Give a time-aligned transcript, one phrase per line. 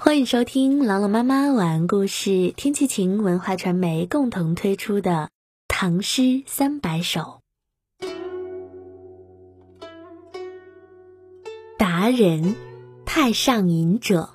[0.00, 5.10] 欢迎收听朗朗妈妈晚安故事，天气晴文化传媒共同推出的
[5.66, 7.40] 《唐诗三百首》。
[11.76, 12.54] 达人，
[13.04, 14.30] 太上隐者。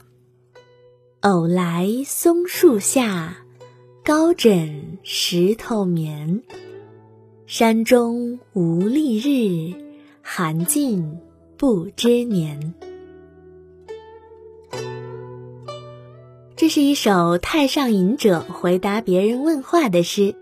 [1.21, 3.37] 偶来松树下，
[4.03, 6.43] 高枕石头眠。
[7.47, 9.81] 山中无丽日，
[10.21, 11.19] 寒尽
[11.55, 12.73] 不知年。
[16.55, 20.35] 这是一首太上隐者回答别人问话的诗。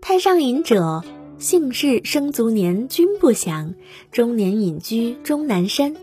[0.00, 1.02] 太上隐者，
[1.38, 3.74] 姓氏、生卒年均不详，
[4.12, 5.96] 终年隐居终南山。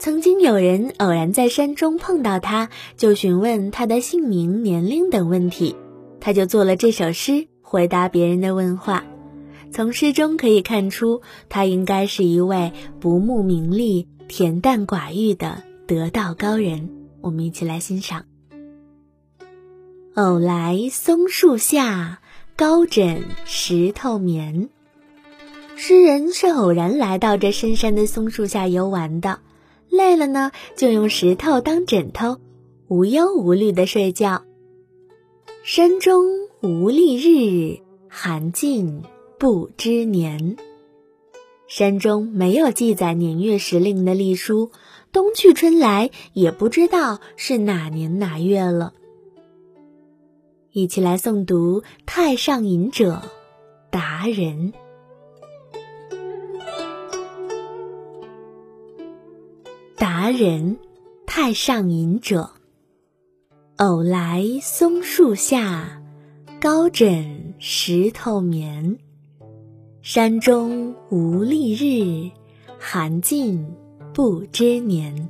[0.00, 5.76] 曾经有人偶然在山中碰到他，就询问他的姓名、年龄等问题，
[6.18, 9.04] 他就做了这首诗回答别人的问话。
[9.70, 16.90] 从诗中可以看出，他应该是一位不慕名利、恬淡寡欲的得道高人。
[17.20, 18.24] 我们一起来欣赏。
[20.18, 22.20] 偶来松树下，
[22.56, 24.68] 高枕石头眠。
[25.76, 29.38] 诗人是偶然来到这深山的松树下游玩的，
[29.88, 32.38] 累了呢，就用石头当枕头，
[32.88, 34.42] 无忧无虑的睡觉。
[35.62, 36.26] 山中
[36.62, 39.02] 无丽日，寒尽
[39.38, 40.56] 不知年。
[41.68, 44.72] 山中没有记载年月时令的历书，
[45.12, 48.94] 冬去春来，也不知道是哪年哪月了。
[50.78, 53.14] 一起来诵读《太上隐者》，
[53.90, 54.72] 达人。
[59.96, 60.78] 达人，
[61.26, 62.52] 太上隐者。
[63.78, 66.00] 偶来松树下，
[66.60, 68.98] 高枕石头眠。
[70.00, 72.30] 山中无丽日，
[72.78, 73.68] 寒尽
[74.14, 75.28] 不知年。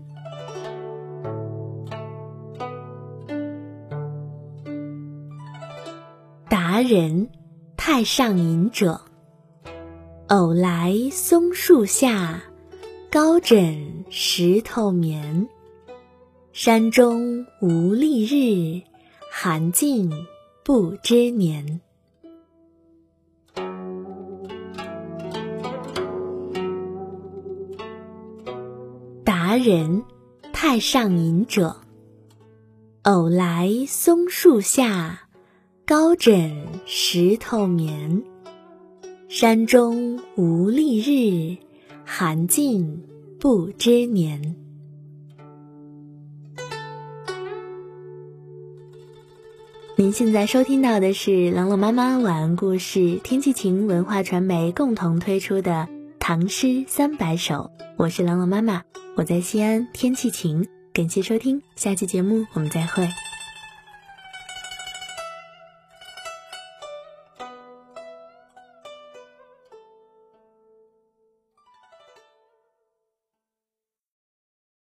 [6.70, 7.30] 达人，
[7.78, 9.00] 太上隐者。
[10.26, 12.42] 偶来松树下，
[13.10, 15.48] 高枕石头眠。
[16.52, 18.82] 山中无丽日，
[19.32, 20.12] 寒尽
[20.62, 21.80] 不知年。
[29.24, 30.04] 达人，
[30.52, 31.78] 太上隐者。
[33.04, 35.27] 偶来松树下。
[35.88, 36.54] 高枕
[36.84, 38.22] 石头眠，
[39.26, 41.56] 山中无丽日，
[42.04, 43.02] 寒尽
[43.40, 44.54] 不知年。
[49.96, 55.70] 您现在收听到的是朗朗妈妈晚安故事，天气晴文化传媒共同推出的
[56.18, 57.54] 《唐诗三百首》，
[57.96, 58.82] 我是朗朗妈妈，
[59.16, 63.08] 我在西安，天气晴，感谢收听，下期节目我们再会。